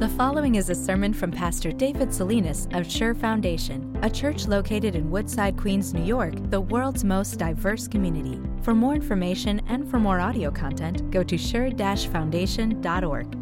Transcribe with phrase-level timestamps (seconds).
[0.00, 4.94] The following is a sermon from Pastor David Salinas of Sure Foundation, a church located
[4.94, 8.40] in Woodside, Queens, New York, the world's most diverse community.
[8.62, 13.36] For more information and for more audio content, go to sure-foundation.org.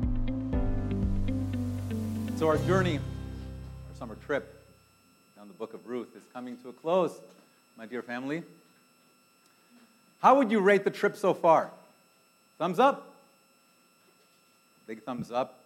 [2.39, 4.61] So, our journey, our summer trip
[5.37, 7.21] down the book of Ruth is coming to a close,
[7.77, 8.43] my dear family.
[10.21, 11.71] How would you rate the trip so far?
[12.59, 13.15] Thumbs up?
[14.89, 15.58] Big thumbs up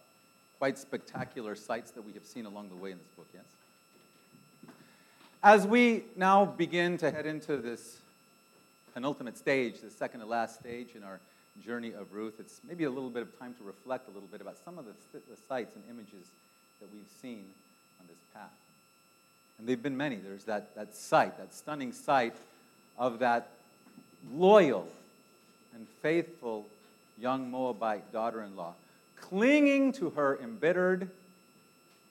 [0.62, 3.42] quite spectacular sights that we have seen along the way in this book, yes?
[5.42, 7.96] As we now begin to head into this
[8.94, 11.18] penultimate stage, the second to last stage in our
[11.66, 14.40] journey of Ruth, it's maybe a little bit of time to reflect a little bit
[14.40, 16.28] about some of the, the sights and images
[16.80, 17.44] that we've seen
[17.98, 18.54] on this path.
[19.58, 20.14] And they've been many.
[20.14, 22.36] There's that, that sight, that stunning sight
[22.96, 23.48] of that
[24.32, 24.86] loyal
[25.74, 26.66] and faithful
[27.18, 28.74] young Moabite daughter in law
[29.22, 31.08] clinging to her embittered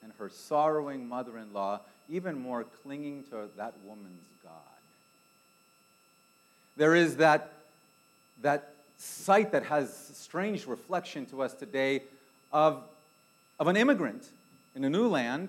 [0.02, 4.52] and her sorrowing mother in law, even more clinging to that woman's God.
[6.76, 7.52] There is that,
[8.42, 12.02] that sight that has strange reflection to us today
[12.52, 12.82] of,
[13.60, 14.24] of an immigrant
[14.74, 15.48] in a new land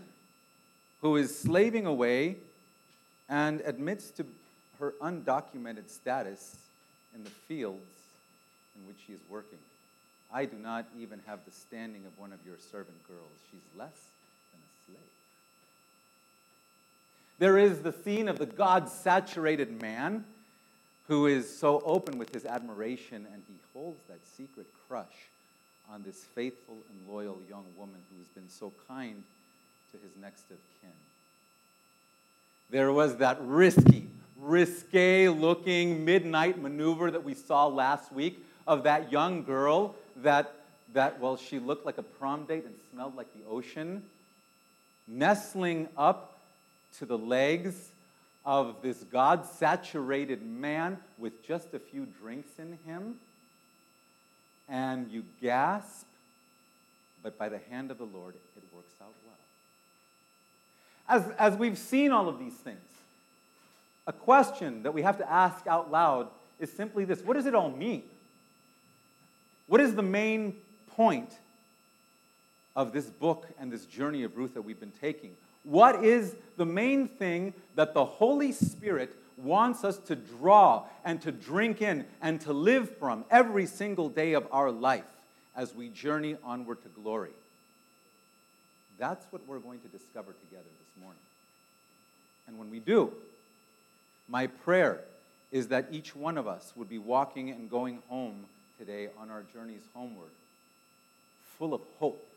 [1.01, 2.37] who is slaving away
[3.29, 4.25] and admits to
[4.79, 6.57] her undocumented status
[7.15, 7.81] in the fields
[8.75, 9.59] in which she is working.
[10.33, 13.39] I do not even have the standing of one of your servant girls.
[13.51, 14.09] She's less
[14.51, 15.13] than a slave.
[17.37, 20.25] There is the scene of the God saturated man
[21.07, 25.29] who is so open with his admiration and he holds that secret crush
[25.91, 29.21] on this faithful and loyal young woman who has been so kind
[29.91, 30.89] to his next of kin.
[32.71, 34.07] There was that risky,
[34.39, 40.53] risque looking midnight maneuver that we saw last week of that young girl that,
[40.93, 44.03] that, well, she looked like a prom date and smelled like the ocean,
[45.07, 46.39] nestling up
[46.99, 47.91] to the legs
[48.45, 53.15] of this God saturated man with just a few drinks in him.
[54.69, 56.05] And you gasp,
[57.21, 59.35] but by the hand of the Lord, it works out well.
[61.07, 62.79] As, as we've seen all of these things,
[64.07, 66.27] a question that we have to ask out loud
[66.59, 68.03] is simply this What does it all mean?
[69.67, 70.55] What is the main
[70.87, 71.31] point
[72.75, 75.31] of this book and this journey of Ruth that we've been taking?
[75.63, 81.31] What is the main thing that the Holy Spirit wants us to draw and to
[81.31, 85.05] drink in and to live from every single day of our life
[85.55, 87.31] as we journey onward to glory?
[88.99, 91.21] That's what we're going to discover together this morning.
[92.47, 93.13] And when we do,
[94.27, 95.01] my prayer
[95.51, 98.45] is that each one of us would be walking and going home
[98.85, 100.31] today on our journeys homeward,
[101.57, 102.27] full of hope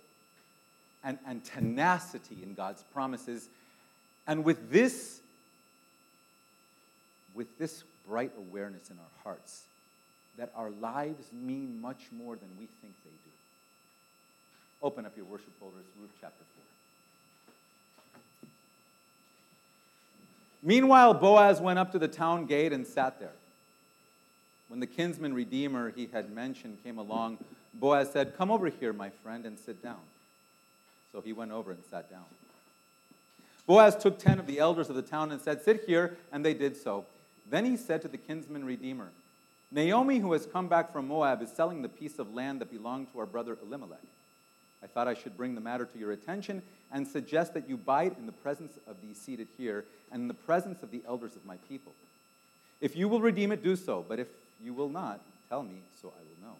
[1.02, 3.48] and, and tenacity in God's promises.
[4.28, 5.20] And with this,
[7.34, 9.64] with this bright awareness in our hearts
[10.38, 13.30] that our lives mean much more than we think they do.
[14.82, 16.44] Open up your worship folders, Ruth chapter
[18.42, 18.48] 4.
[20.62, 23.32] Meanwhile, Boaz went up to the town gate and sat there.
[24.68, 27.38] When the kinsman redeemer he had mentioned came along,
[27.74, 30.00] Boaz said, Come over here, my friend, and sit down.
[31.12, 32.24] So he went over and sat down.
[33.66, 36.54] Boaz took ten of the elders of the town and said, Sit here, and they
[36.54, 37.04] did so.
[37.48, 39.10] Then he said to the kinsman redeemer,
[39.70, 43.12] Naomi, who has come back from Moab, is selling the piece of land that belonged
[43.12, 43.98] to our brother Elimelech.
[44.82, 46.62] I thought I should bring the matter to your attention
[46.92, 50.28] and suggest that you buy it in the presence of these seated here and in
[50.28, 51.92] the presence of the elders of my people.
[52.80, 54.28] If you will redeem it, do so, but if
[54.62, 56.56] you will not, tell me, so I will know.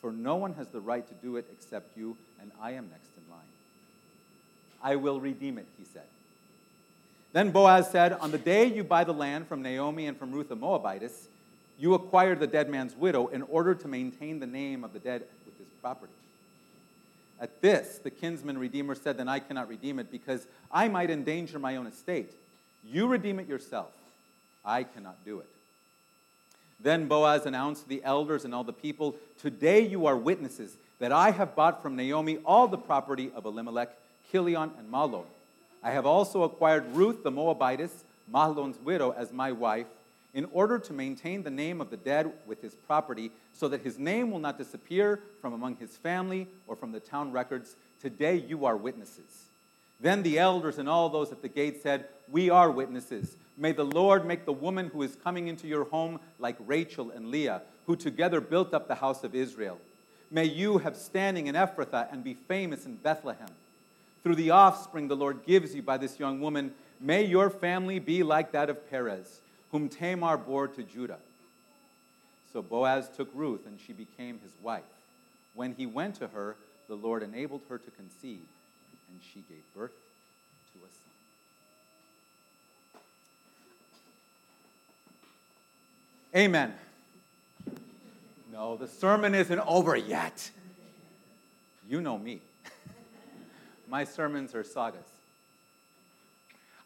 [0.00, 3.10] For no one has the right to do it except you, and I am next
[3.16, 3.40] in line.
[4.82, 6.04] I will redeem it, he said.
[7.32, 10.48] Then Boaz said, On the day you buy the land from Naomi and from Ruth
[10.48, 11.28] the Moabitess,
[11.78, 15.24] you acquire the dead man's widow in order to maintain the name of the dead
[15.44, 16.12] with his property.
[17.40, 21.58] At this, the kinsman redeemer said, Then I cannot redeem it because I might endanger
[21.58, 22.32] my own estate.
[22.84, 23.92] You redeem it yourself.
[24.64, 25.48] I cannot do it.
[26.80, 31.12] Then Boaz announced to the elders and all the people, Today you are witnesses that
[31.12, 33.96] I have bought from Naomi all the property of Elimelech,
[34.32, 35.24] Kilion, and Mahlon.
[35.82, 39.86] I have also acquired Ruth the Moabitess, Mahlon's widow, as my wife,
[40.34, 43.98] in order to maintain the name of the dead with his property, so that his
[43.98, 47.76] name will not disappear from among his family or from the town records.
[48.00, 49.47] Today you are witnesses.
[50.00, 53.36] Then the elders and all those at the gate said, We are witnesses.
[53.56, 57.30] May the Lord make the woman who is coming into your home like Rachel and
[57.30, 59.78] Leah, who together built up the house of Israel.
[60.30, 63.48] may you have standing in Ephrathah and be famous in Bethlehem.
[64.22, 68.22] Through the offspring the Lord gives you by this young woman, may your family be
[68.22, 69.40] like that of Perez,
[69.72, 71.18] whom Tamar bore to Judah.
[72.52, 74.82] So Boaz took Ruth, and she became his wife.
[75.54, 76.56] When he went to her,
[76.88, 78.46] the Lord enabled her to conceive,
[79.10, 79.92] and she gave birth
[80.72, 81.12] to a son.
[86.34, 86.74] Amen.
[88.52, 90.50] No, the sermon isn't over yet.
[91.88, 92.40] You know me.
[93.88, 95.00] My sermons are sagas.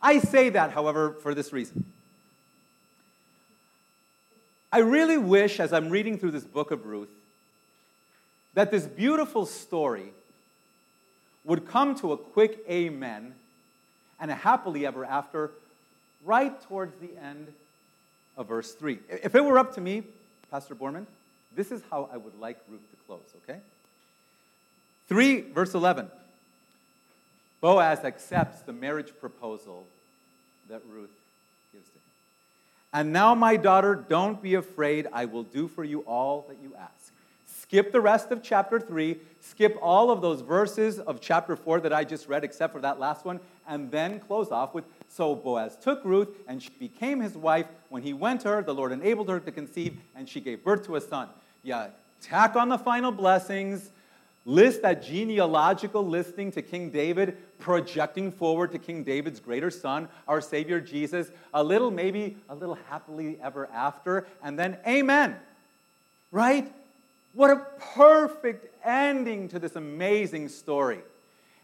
[0.00, 1.84] I say that, however, for this reason.
[4.72, 7.10] I really wish, as I'm reading through this book of Ruth,
[8.54, 10.12] that this beautiful story
[11.44, 13.34] would come to a quick amen
[14.20, 15.50] and a happily ever after
[16.24, 17.52] right towards the end
[18.36, 18.98] of verse 3.
[19.08, 20.02] If it were up to me,
[20.50, 21.06] Pastor Borman,
[21.54, 23.58] this is how I would like Ruth to close, okay?
[25.08, 26.08] 3, verse 11.
[27.60, 29.86] Boaz accepts the marriage proposal
[30.68, 31.10] that Ruth
[31.72, 32.00] gives to him.
[32.92, 35.08] And now, my daughter, don't be afraid.
[35.12, 37.01] I will do for you all that you ask.
[37.72, 41.90] Skip the rest of chapter 3, skip all of those verses of chapter 4 that
[41.90, 45.78] I just read, except for that last one, and then close off with So Boaz
[45.80, 47.64] took Ruth, and she became his wife.
[47.88, 50.84] When he went to her, the Lord enabled her to conceive, and she gave birth
[50.84, 51.30] to a son.
[51.62, 51.86] Yeah,
[52.20, 53.90] tack on the final blessings,
[54.44, 60.42] list that genealogical listing to King David, projecting forward to King David's greater son, our
[60.42, 65.36] Savior Jesus, a little, maybe a little happily ever after, and then amen.
[66.30, 66.70] Right?
[67.34, 67.56] What a
[67.94, 71.00] perfect ending to this amazing story.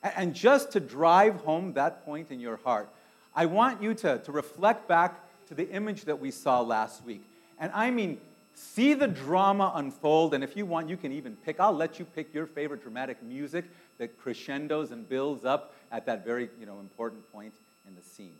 [0.02, 2.88] And just to drive home that point in your heart,
[3.34, 7.22] I want you to, to reflect back to the image that we saw last week.
[7.58, 8.18] And I mean,
[8.54, 10.34] see the drama unfold.
[10.34, 13.22] And if you want, you can even pick, I'll let you pick your favorite dramatic
[13.22, 13.64] music
[13.98, 17.54] that crescendos and builds up at that very you know, important point
[17.86, 18.36] in the scene.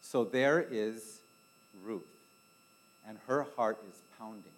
[0.00, 1.20] So there is
[1.84, 2.02] Ruth,
[3.08, 4.52] and her heart is pounding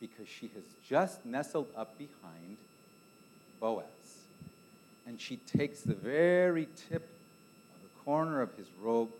[0.00, 2.56] because she has just nestled up behind
[3.60, 3.84] Boaz.
[5.06, 7.08] And she takes the very tip
[7.74, 9.10] of the corner of his robe,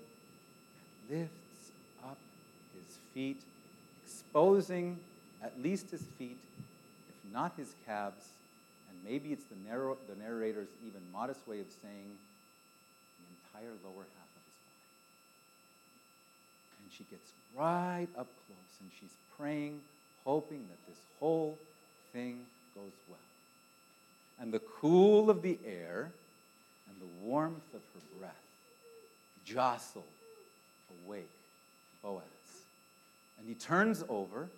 [1.10, 1.70] and lifts
[2.04, 2.18] up
[2.76, 3.40] his feet,
[4.04, 4.98] exposing
[5.42, 6.38] at least his feet,
[7.08, 8.26] if not his calves,
[8.90, 12.10] and maybe it's the, narrow, the narrator's even modest way of saying
[13.18, 14.84] the entire lower half of his body.
[16.82, 19.80] And she gets right up close and she's praying,
[20.26, 21.56] hoping that this whole
[22.12, 22.44] thing
[22.74, 23.18] goes well.
[24.38, 26.10] And the cool of the air
[26.90, 28.34] and the warmth of her breath
[29.46, 30.04] jostle
[31.06, 31.30] awake
[32.02, 32.22] Boaz.
[33.38, 34.48] And he turns over,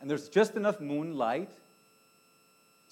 [0.00, 1.50] and there's just enough moonlight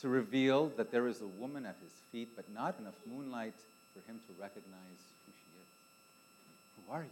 [0.00, 3.54] to reveal that there is a woman at his feet, but not enough moonlight
[3.92, 5.68] for him to recognize who she is.
[6.76, 7.08] Who are you?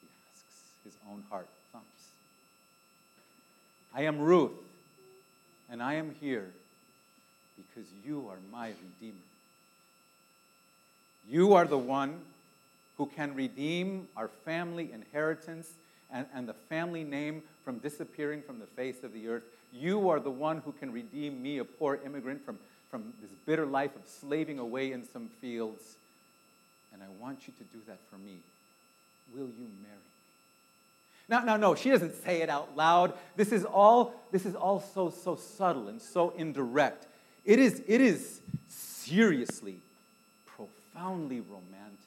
[0.00, 0.44] He asks.
[0.84, 2.17] His own heart thumps.
[3.94, 4.52] I am Ruth,
[5.70, 6.50] and I am here
[7.56, 9.18] because you are my Redeemer.
[11.28, 12.20] You are the one
[12.96, 15.70] who can redeem our family inheritance
[16.10, 19.42] and, and the family name from disappearing from the face of the earth.
[19.72, 22.58] You are the one who can redeem me, a poor immigrant, from,
[22.90, 25.96] from this bitter life of slaving away in some fields.
[26.92, 28.38] And I want you to do that for me.
[29.34, 30.07] Will you marry
[31.28, 31.36] me?
[31.36, 33.12] Now, now, no, she doesn't say it out loud.
[33.36, 37.06] This is all, this is all so, so subtle and so indirect.
[37.44, 39.80] It is, it is seriously,
[40.46, 41.98] profoundly romantic.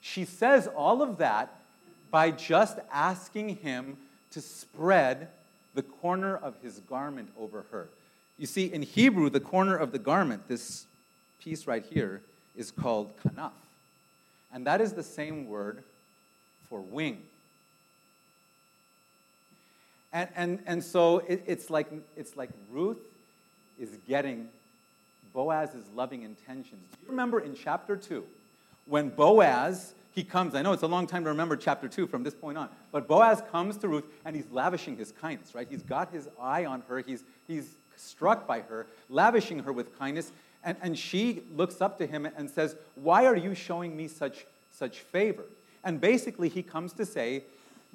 [0.00, 1.60] She says all of that
[2.10, 3.96] by just asking him
[4.30, 5.28] to spread
[5.74, 7.88] the corner of his garment over her.
[8.38, 10.86] You see, in Hebrew, the corner of the garment, this
[11.40, 12.22] piece right here,
[12.56, 13.52] is called kanaf.
[14.52, 15.82] And that is the same word
[16.68, 17.22] for wing.
[20.18, 22.98] And, and, and so it, it's, like, it's like Ruth
[23.78, 24.48] is getting
[25.32, 26.90] Boaz's loving intentions.
[26.90, 28.24] Do you remember in chapter 2
[28.86, 30.56] when Boaz he comes.
[30.56, 32.68] I know it's a long time to remember chapter 2 from this point on.
[32.90, 35.68] But Boaz comes to Ruth and he's lavishing his kindness, right?
[35.70, 36.98] He's got his eye on her.
[36.98, 40.32] He's, he's struck by her, lavishing her with kindness.
[40.64, 44.44] And, and she looks up to him and says, Why are you showing me such,
[44.72, 45.44] such favor?
[45.84, 47.44] And basically, he comes to say,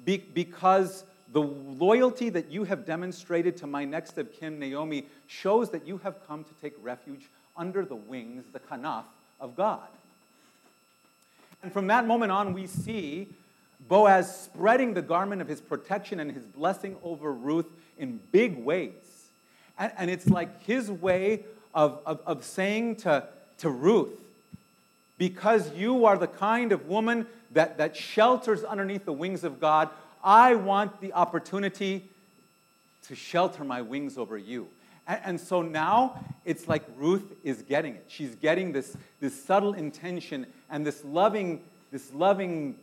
[0.02, 1.04] Be, Because
[1.34, 5.98] the loyalty that you have demonstrated to my next of kin, Naomi, shows that you
[5.98, 9.02] have come to take refuge under the wings, the kanaf,
[9.40, 9.88] of God.
[11.60, 13.28] And from that moment on, we see
[13.88, 17.66] Boaz spreading the garment of his protection and his blessing over Ruth
[17.98, 19.30] in big ways.
[19.76, 21.42] And, and it's like his way
[21.74, 23.26] of, of, of saying to,
[23.58, 24.20] to Ruth,
[25.18, 29.90] because you are the kind of woman that, that shelters underneath the wings of God,
[30.24, 32.08] I want the opportunity
[33.08, 34.68] to shelter my wings over you.
[35.06, 38.06] And, and, so now it's like Ruth is getting it.
[38.08, 41.62] She's getting this, this subtle intention and this loving,
[41.92, 42.76] this loving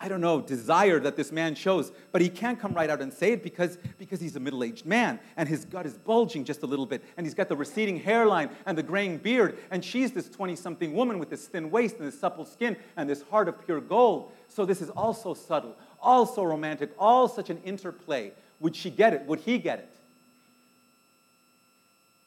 [0.00, 3.12] I don't know, desire that this man shows, but he can't come right out and
[3.12, 6.62] say it because, because he's a middle aged man and his gut is bulging just
[6.62, 9.56] a little bit and he's got the receding hairline and the graying beard.
[9.70, 13.08] And she's this 20 something woman with this thin waist and this supple skin and
[13.08, 14.32] this heart of pure gold.
[14.48, 18.32] So this is also subtle, also romantic, all such an interplay.
[18.60, 19.22] Would she get it?
[19.26, 19.88] Would he get it?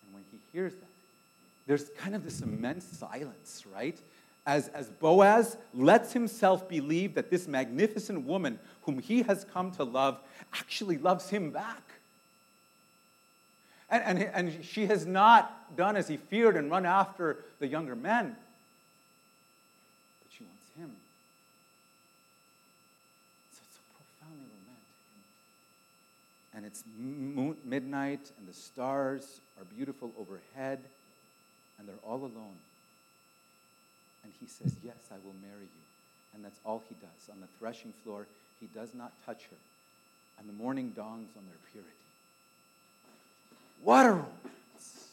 [0.06, 0.82] And when he hears that,
[1.68, 4.00] there's kind of this immense silence, right?
[4.48, 9.84] As, as Boaz lets himself believe that this magnificent woman, whom he has come to
[9.84, 10.20] love,
[10.54, 11.84] actually loves him back.
[13.89, 17.96] And, and, and she has not done as he feared and run after the younger
[17.96, 18.38] men,
[20.24, 20.96] but she wants him.
[23.51, 24.86] So it's so profoundly romantic.
[26.56, 26.84] And it's
[27.66, 30.80] midnight, and the stars are beautiful overhead,
[31.77, 32.56] and they're all alone.
[34.28, 35.86] And he says, Yes, I will marry you.
[36.34, 37.30] And that's all he does.
[37.32, 38.28] On the threshing floor,
[38.60, 39.58] he does not touch her.
[40.38, 41.92] And the morning dawns on their purity.
[43.82, 45.08] What a romance.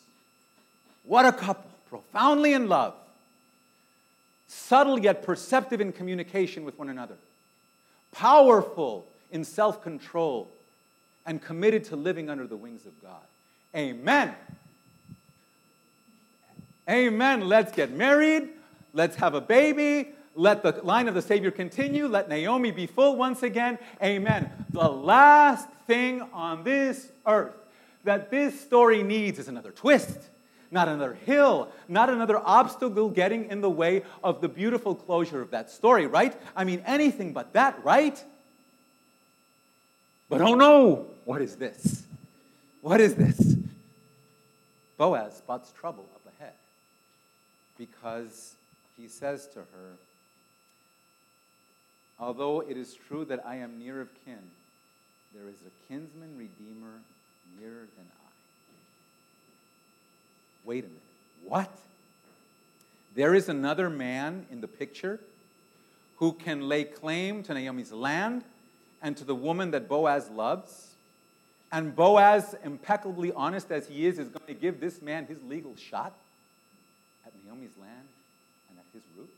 [1.04, 1.70] What a couple.
[1.88, 2.94] Profoundly in love.
[4.48, 7.16] Subtle yet perceptive in communication with one another.
[8.10, 10.48] Powerful in self control.
[11.24, 13.22] And committed to living under the wings of God.
[13.76, 14.34] Amen.
[16.90, 17.48] Amen.
[17.48, 18.48] Let's get married.
[18.94, 20.12] Let's have a baby.
[20.36, 22.06] Let the line of the Savior continue.
[22.06, 23.78] Let Naomi be full once again.
[24.02, 24.50] Amen.
[24.70, 27.54] The last thing on this earth
[28.04, 30.18] that this story needs is another twist,
[30.70, 35.50] not another hill, not another obstacle getting in the way of the beautiful closure of
[35.50, 36.34] that story, right?
[36.54, 38.22] I mean, anything but that, right?
[40.28, 42.04] But oh no, what is this?
[42.80, 43.56] What is this?
[44.96, 46.52] Boaz spots trouble up ahead
[47.78, 48.54] because
[48.96, 49.96] he says to her,
[52.18, 54.38] Although it is true that I am near of kin,
[55.34, 57.00] there is a kinsman redeemer
[57.58, 58.30] nearer than I.
[60.64, 61.02] Wait a minute.
[61.44, 61.76] What?
[63.16, 65.20] There is another man in the picture
[66.16, 68.44] who can lay claim to Naomi's land
[69.02, 70.94] and to the woman that Boaz loves.
[71.72, 75.74] And Boaz, impeccably honest as he is, is going to give this man his legal
[75.74, 76.14] shot
[77.26, 78.06] at Naomi's land
[78.94, 79.28] his root.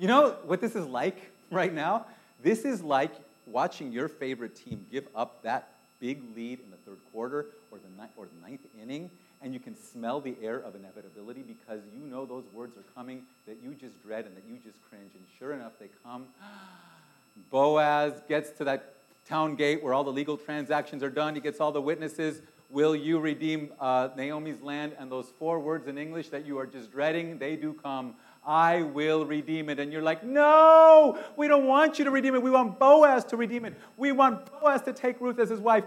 [0.00, 2.06] You know what this is like right now?
[2.42, 3.12] This is like
[3.44, 8.00] watching your favorite team give up that big lead in the third quarter or the,
[8.00, 9.10] ninth, or the ninth inning,
[9.42, 13.24] and you can smell the air of inevitability because you know those words are coming
[13.46, 15.10] that you just dread and that you just cringe.
[15.14, 16.28] And sure enough, they come.
[17.50, 18.94] Boaz gets to that
[19.26, 21.34] town gate where all the legal transactions are done.
[21.34, 22.40] He gets all the witnesses.
[22.70, 24.94] Will you redeem uh, Naomi's land?
[24.98, 28.14] And those four words in English that you are just dreading, they do come.
[28.46, 29.78] I will redeem it.
[29.78, 32.42] And you're like, no, we don't want you to redeem it.
[32.42, 33.74] We want Boaz to redeem it.
[33.96, 35.84] We want Boaz to take Ruth as his wife.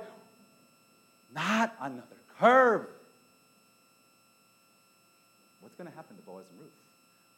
[1.33, 2.03] Not another
[2.39, 2.87] curve.
[5.61, 6.69] What's going to happen to Boaz and Ruth?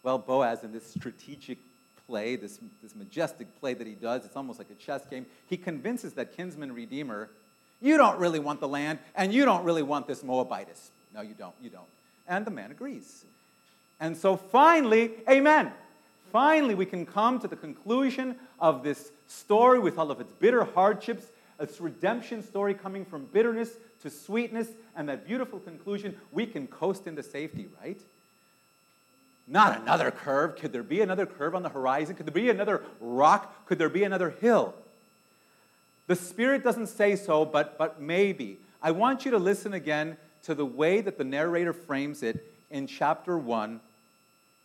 [0.04, 1.58] Well, Boaz, in this strategic
[2.08, 5.58] play, this, this majestic play that he does, it's almost like a chess game, he
[5.58, 7.30] convinces that kinsman redeemer
[7.82, 10.92] you don't really want the land, and you don't really want this Moabitess.
[11.14, 11.54] No, you don't.
[11.62, 11.88] You don't.
[12.28, 13.26] And the man agrees.
[14.00, 15.72] And so finally, amen.
[16.32, 20.64] Finally, we can come to the conclusion of this story with all of its bitter
[20.64, 21.28] hardships,
[21.60, 26.16] its redemption story coming from bitterness to sweetness, and that beautiful conclusion.
[26.32, 28.00] We can coast into safety, right?
[29.48, 30.58] Not another curve.
[30.58, 32.16] Could there be another curve on the horizon?
[32.16, 33.66] Could there be another rock?
[33.68, 34.74] Could there be another hill?
[36.08, 38.60] The Spirit doesn't say so, but, but maybe.
[38.82, 42.88] I want you to listen again to the way that the narrator frames it in
[42.88, 43.80] chapter 1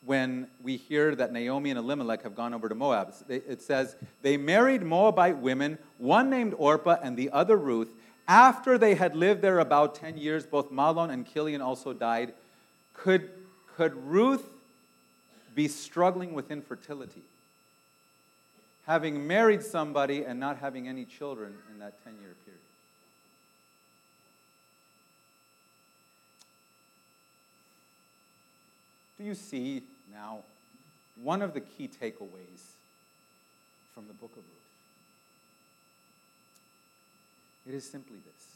[0.05, 3.13] when we hear that Naomi and Elimelech have gone over to Moab.
[3.29, 7.91] It says, They married Moabite women, one named Orpah and the other Ruth.
[8.27, 12.33] After they had lived there about 10 years, both Mahlon and Kilion also died.
[12.95, 13.31] Could,
[13.77, 14.45] could Ruth
[15.55, 17.23] be struggling with infertility?
[18.91, 22.61] having married somebody and not having any children in that 10 year period.
[29.21, 30.39] Do you see now
[31.15, 32.63] one of the key takeaways
[33.93, 34.47] from the book of Ruth?
[37.69, 38.47] It is simply this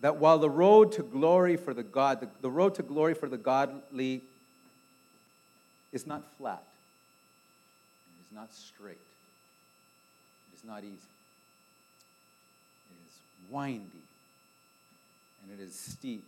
[0.00, 3.28] that while the road to glory for the God, the, the road to glory for
[3.28, 4.22] the godly
[5.92, 6.64] is not flat,
[8.06, 10.94] it is not straight, it is not easy.
[12.88, 13.84] It is windy,
[15.42, 16.24] and it is steep.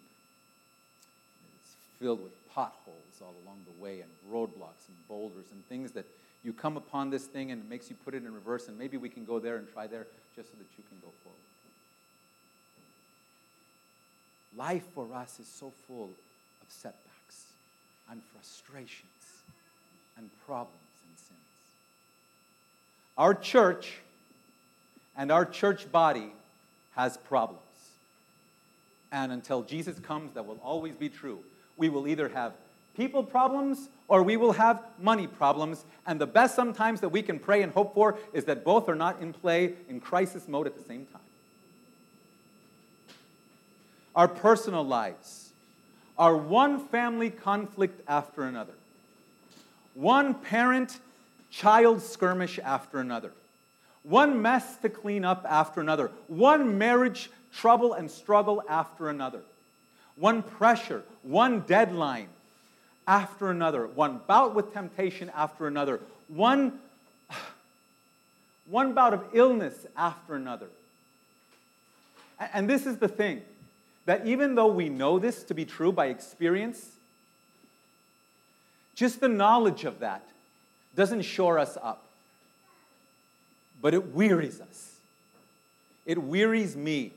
[2.03, 6.05] Filled with potholes all along the way, and roadblocks and boulders and things that
[6.43, 8.97] you come upon this thing and it makes you put it in reverse, and maybe
[8.97, 11.39] we can go there and try there just so that you can go forward.
[14.57, 16.11] Life for us is so full
[16.61, 17.45] of setbacks
[18.11, 19.45] and frustrations
[20.17, 20.75] and problems
[21.09, 21.39] and sins.
[23.17, 24.01] Our church
[25.17, 26.33] and our church body
[26.97, 27.61] has problems.
[29.13, 31.45] And until Jesus comes, that will always be true.
[31.83, 32.53] We will either have
[32.97, 35.85] people problems or we will have money problems.
[36.07, 38.95] And the best sometimes that we can pray and hope for is that both are
[38.95, 41.23] not in play in crisis mode at the same time
[44.15, 45.53] our personal lives
[46.19, 48.75] are one family conflict after another,
[49.95, 51.01] one parent
[51.51, 53.33] child skirmish after another,
[54.03, 59.41] one mess to clean up after another, one marriage trouble and struggle after another,
[60.17, 62.29] one pressure, one deadline
[63.07, 66.79] after another, one bout with temptation after another, one,
[68.67, 70.69] one bout of illness after another.
[72.53, 73.43] And this is the thing
[74.07, 76.91] that even though we know this to be true by experience,
[78.95, 80.23] just the knowledge of that
[80.95, 82.05] doesn't shore us up,
[83.81, 84.97] but it wearies us.
[86.05, 87.13] It wearies me.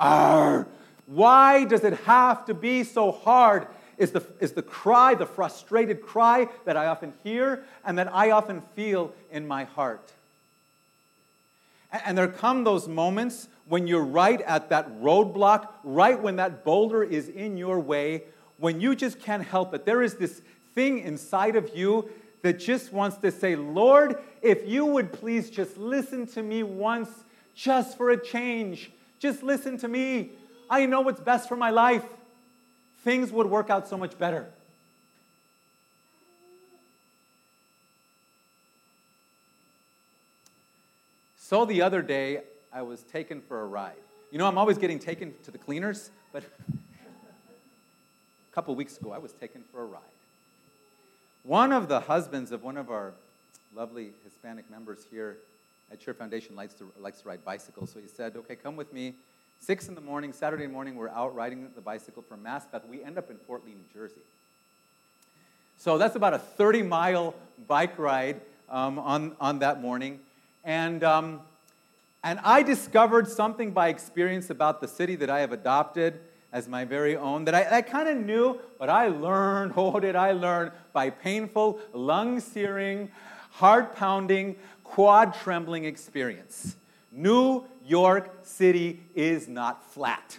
[0.00, 0.66] Arr,
[1.06, 3.66] why does it have to be so hard?
[3.96, 8.32] Is the, is the cry, the frustrated cry that I often hear and that I
[8.32, 10.12] often feel in my heart.
[11.92, 16.64] And, and there come those moments when you're right at that roadblock, right when that
[16.64, 18.24] boulder is in your way,
[18.58, 19.84] when you just can't help it.
[19.84, 20.42] There is this
[20.74, 22.10] thing inside of you
[22.42, 27.08] that just wants to say, Lord, if you would please just listen to me once,
[27.54, 30.32] just for a change, just listen to me.
[30.68, 32.04] I know what's best for my life.
[33.02, 34.46] Things would work out so much better.
[41.36, 42.40] So the other day,
[42.72, 43.92] I was taken for a ride.
[44.32, 49.18] You know, I'm always getting taken to the cleaners, but a couple weeks ago, I
[49.18, 50.00] was taken for a ride.
[51.42, 53.12] One of the husbands of one of our
[53.74, 55.36] lovely Hispanic members here
[55.92, 58.92] at Sure Foundation likes to, likes to ride bicycles, so he said, Okay, come with
[58.92, 59.14] me.
[59.64, 62.86] Six in the morning, Saturday morning, we're out riding the bicycle from Maspeth.
[62.86, 64.20] We end up in Fort Lee, New Jersey.
[65.78, 67.34] So that's about a 30 mile
[67.66, 70.20] bike ride um, on, on that morning.
[70.64, 71.40] And um,
[72.22, 76.20] and I discovered something by experience about the city that I have adopted
[76.52, 80.14] as my very own that I, I kind of knew, but I learned, oh, did
[80.14, 83.10] I learn, by painful, lung searing,
[83.52, 86.76] heart pounding, quad trembling experience.
[87.10, 90.38] New York City is not flat,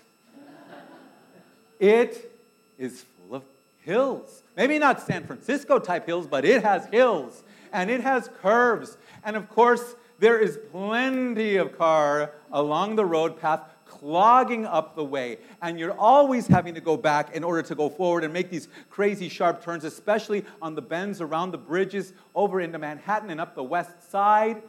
[1.80, 2.32] it
[2.78, 3.44] is full of
[3.80, 4.44] hills.
[4.58, 8.98] Maybe not San Francisco type hills, but it has hills and it has curves.
[9.24, 15.04] And of course, there is plenty of car along the road path clogging up the
[15.04, 15.38] way.
[15.62, 18.68] And you're always having to go back in order to go forward and make these
[18.90, 23.56] crazy sharp turns, especially on the bends around the bridges over into Manhattan and up
[23.56, 24.64] the west side.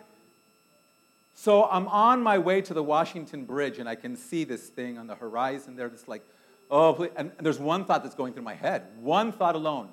[1.39, 4.99] So I'm on my way to the Washington Bridge and I can see this thing
[4.99, 5.87] on the horizon there.
[5.87, 6.23] It's like,
[6.71, 7.11] oh, please.
[7.15, 8.89] and there's one thought that's going through my head.
[8.99, 9.91] One thought alone.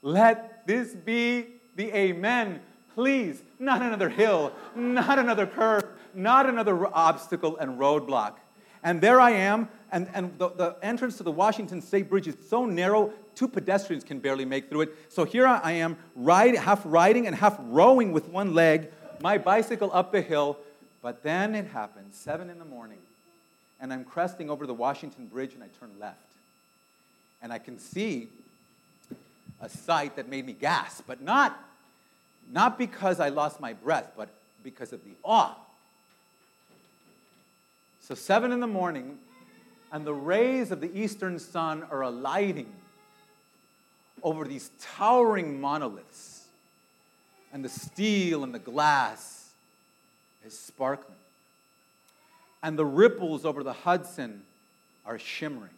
[0.00, 2.60] Let this be the amen
[2.96, 8.36] Please, not another hill, not another curve, not another obstacle and roadblock.
[8.82, 12.36] And there I am, and, and the, the entrance to the Washington State Bridge is
[12.48, 14.96] so narrow, two pedestrians can barely make through it.
[15.10, 19.90] So here I am, ride, half riding and half rowing with one leg, my bicycle
[19.92, 20.56] up the hill.
[21.06, 22.98] But then it happens, 7 in the morning,
[23.80, 26.18] and I'm cresting over the Washington Bridge and I turn left.
[27.40, 28.28] And I can see
[29.60, 31.62] a sight that made me gasp, but not
[32.52, 34.30] not because I lost my breath, but
[34.64, 35.54] because of the awe.
[38.00, 39.16] So, seven in the morning,
[39.92, 42.72] and the rays of the eastern sun are alighting
[44.24, 46.48] over these towering monoliths,
[47.52, 49.35] and the steel and the glass
[50.46, 51.18] is sparkling.
[52.62, 54.42] And the ripples over the Hudson
[55.04, 55.70] are shimmering.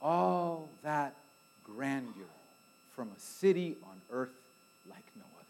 [0.00, 1.14] All that
[1.64, 2.24] grandeur
[2.94, 4.32] from a city on earth
[4.88, 5.46] like no other.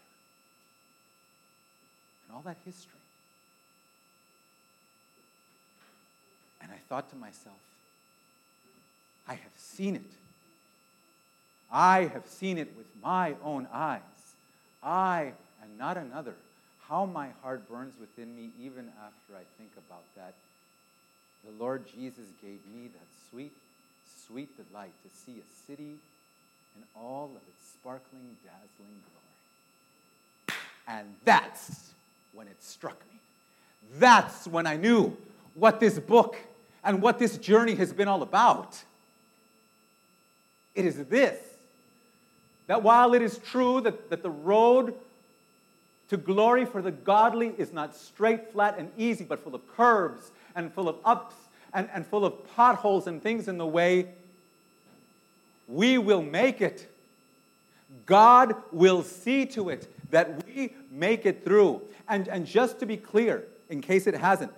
[2.27, 2.91] And all that history.
[6.61, 7.55] And I thought to myself,
[9.27, 10.11] I have seen it.
[11.71, 14.01] I have seen it with my own eyes.
[14.83, 16.35] I and not another.
[16.89, 20.33] How my heart burns within me even after I think about that.
[21.45, 23.53] The Lord Jesus gave me that sweet,
[24.25, 25.97] sweet delight to see a city
[26.75, 28.97] in all of its sparkling, dazzling
[30.47, 30.59] glory.
[30.87, 31.91] And that's
[32.33, 33.19] when it struck me.
[33.99, 35.15] That's when I knew
[35.53, 36.37] what this book
[36.83, 38.83] and what this journey has been all about.
[40.73, 41.37] It is this
[42.65, 44.93] that while it is true that, that the road
[46.09, 50.31] to glory for the godly is not straight, flat, and easy, but full of curves
[50.55, 51.35] and full of ups
[51.73, 54.07] and, and full of potholes and things in the way,
[55.67, 56.91] we will make it.
[58.05, 61.81] God will see to it that we make it through.
[62.07, 64.51] And, and just to be clear, in case it hasn't,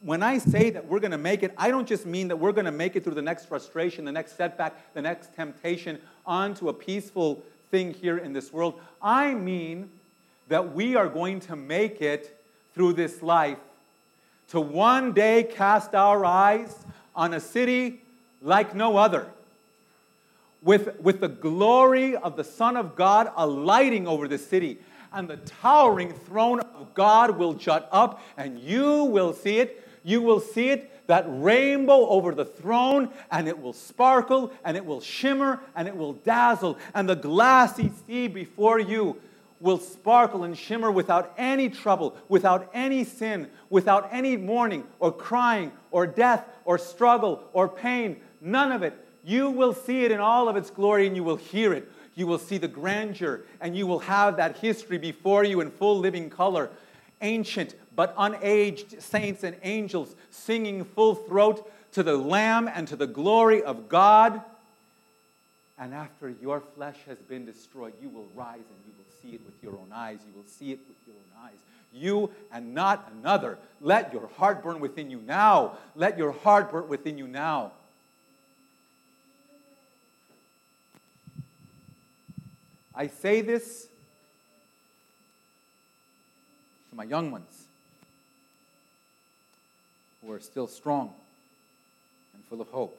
[0.00, 2.52] when I say that we're going to make it, I don't just mean that we're
[2.52, 6.70] going to make it through the next frustration, the next setback, the next temptation onto
[6.70, 8.80] a peaceful thing here in this world.
[9.02, 9.90] I mean
[10.48, 12.40] that we are going to make it
[12.74, 13.58] through this life
[14.48, 18.02] to one day cast our eyes on a city
[18.42, 19.26] like no other.
[20.62, 24.78] With, with the glory of the Son of God alighting over the city,
[25.12, 29.86] and the towering throne of God will jut up, and you will see it.
[30.02, 34.84] You will see it that rainbow over the throne, and it will sparkle, and it
[34.84, 39.20] will shimmer, and it will dazzle, and the glassy sea before you
[39.64, 45.72] will sparkle and shimmer without any trouble, without any sin, without any mourning or crying
[45.90, 48.20] or death or struggle or pain.
[48.42, 48.92] None of it.
[49.24, 51.90] You will see it in all of its glory and you will hear it.
[52.14, 55.98] You will see the grandeur and you will have that history before you in full
[55.98, 56.68] living color.
[57.22, 63.06] Ancient, but unaged saints and angels singing full throat to the Lamb and to the
[63.06, 64.42] glory of God.
[65.78, 69.40] And after your flesh has been destroyed, you will rise and you will see it
[69.44, 70.18] with your own eyes.
[70.26, 71.58] You will see it with your own eyes.
[71.92, 73.58] You and not another.
[73.80, 75.78] Let your heart burn within you now.
[75.94, 77.72] Let your heart burn within you now.
[82.94, 83.88] I say this
[86.90, 87.64] to my young ones
[90.22, 91.12] who are still strong
[92.34, 92.96] and full of hope,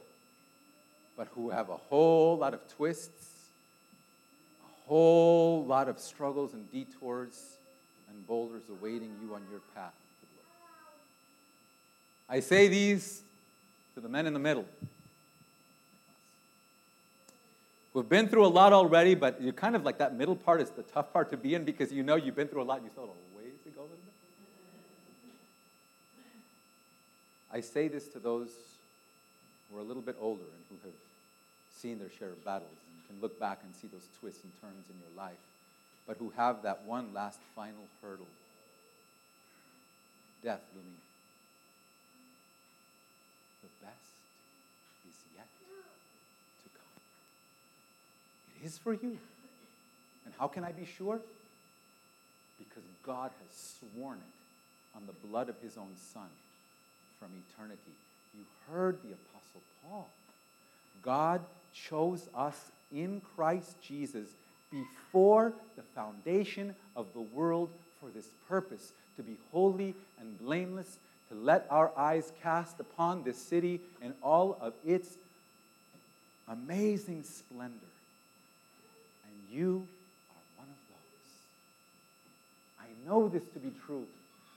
[1.15, 3.34] but who have a whole lot of twists,
[4.87, 7.57] whole lot of struggles and detours
[8.09, 10.47] and boulders awaiting you on your path to glory.
[12.29, 13.23] I say these
[13.95, 14.65] to the men in the middle.
[17.93, 20.69] We've been through a lot already, but you're kind of like that middle part is
[20.69, 22.85] the tough part to be in because you know you've been through a lot and
[22.85, 24.13] you still have a ways to go a little bit.
[27.53, 28.49] I say this to those
[29.71, 30.95] who are a little bit older and who have
[31.73, 34.95] seen their share of battles can look back and see those twists and turns in
[34.99, 35.41] your life,
[36.07, 38.27] but who have that one last final hurdle
[40.45, 40.93] death looming.
[43.63, 44.13] The best
[45.09, 45.47] is yet
[46.63, 47.01] to come.
[48.61, 49.17] It is for you.
[50.25, 51.19] And how can I be sure?
[52.59, 56.29] Because God has sworn it on the blood of his own Son
[57.19, 57.81] from eternity.
[58.37, 60.09] You heard the Apostle Paul.
[61.01, 61.41] God
[61.73, 64.29] chose us in Christ Jesus
[64.71, 67.69] before the foundation of the world
[67.99, 73.37] for this purpose to be holy and blameless, to let our eyes cast upon this
[73.37, 75.17] city and all of its
[76.47, 77.73] amazing splendor.
[79.25, 79.87] And you
[80.29, 81.33] are one of those.
[82.79, 84.05] I know this to be true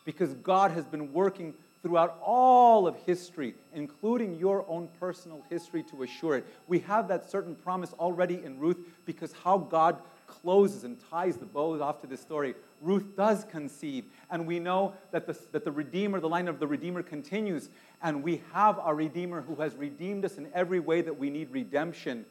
[0.05, 6.03] because God has been working throughout all of history, including your own personal history, to
[6.03, 6.47] assure it.
[6.67, 11.47] We have that certain promise already in Ruth because how God closes and ties the
[11.47, 12.55] bows off to this story.
[12.81, 16.67] Ruth does conceive, and we know that the, that the Redeemer, the line of the
[16.67, 17.69] Redeemer continues,
[18.03, 21.51] and we have our Redeemer who has redeemed us in every way that we need
[21.51, 22.25] redemption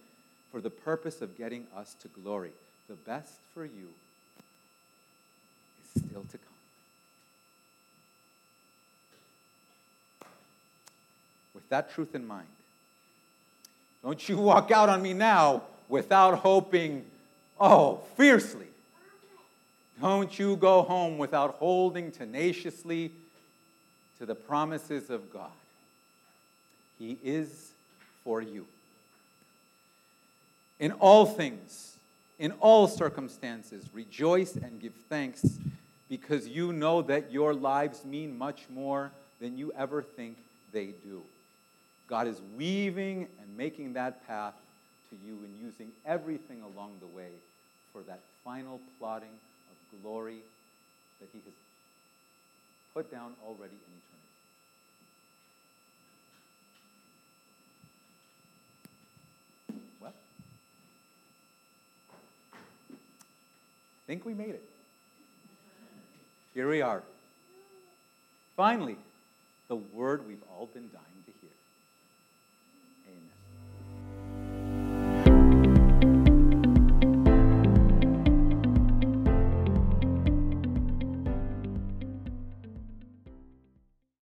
[0.52, 2.52] for the purpose of getting us to glory.
[2.88, 3.90] The best for you
[5.84, 6.47] is still to come.
[11.70, 12.48] That truth in mind.
[14.04, 17.06] Don't you walk out on me now without hoping,
[17.60, 18.68] oh, fiercely.
[20.02, 23.12] Don't you go home without holding tenaciously
[24.20, 25.52] to the promises of God.
[27.00, 27.72] He is
[28.24, 28.66] for you.
[30.80, 31.98] In all things,
[32.40, 35.58] in all circumstances, rejoice and give thanks
[36.10, 40.38] because you know that your lives mean much more than you ever think
[40.72, 41.22] they do.
[42.08, 44.54] God is weaving and making that path
[45.10, 47.30] to you and using everything along the way
[47.92, 50.40] for that final plotting of glory
[51.20, 51.54] that He has
[52.94, 53.92] put down already in
[59.70, 59.88] eternity.
[60.02, 60.14] Well,
[62.94, 62.96] I
[64.08, 64.64] think we made it.
[66.54, 67.04] Here we are.
[68.56, 68.98] Finally,
[69.68, 71.07] the word we've all been dying